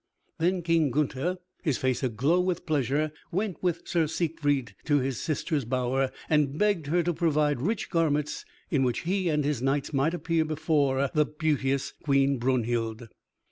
Then 0.39 0.63
King 0.63 0.89
Gunther, 0.89 1.37
his 1.61 1.77
face 1.77 2.01
aglow 2.01 2.39
with 2.39 2.65
pleasure, 2.65 3.11
went 3.31 3.61
with 3.61 3.83
Sir 3.87 4.07
Siegfried 4.07 4.73
to 4.85 4.97
his 4.97 5.21
sister's 5.21 5.63
bower, 5.63 6.11
and 6.27 6.57
begged 6.57 6.87
her 6.87 7.03
to 7.03 7.13
provide 7.13 7.61
rich 7.61 7.91
garments 7.91 8.43
in 8.71 8.81
which 8.81 9.01
he 9.01 9.29
and 9.29 9.45
his 9.45 9.61
knights 9.61 9.93
might 9.93 10.15
appear 10.15 10.43
before 10.43 11.11
the 11.13 11.25
beauteous 11.27 11.93
Queen 12.03 12.39
Brunhild. 12.39 13.09